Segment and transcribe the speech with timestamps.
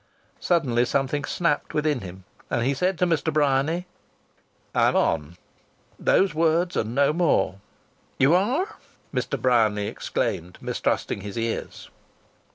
[0.39, 3.31] Suddenly something snapped within him and he said to Mr.
[3.31, 3.85] Bryany:
[4.73, 5.37] "I'm on!"
[5.99, 7.59] Those words and no more!
[8.17, 8.77] "You are?"
[9.13, 9.39] Mr.
[9.39, 11.91] Bryany exclaimed, mistrusting his ears.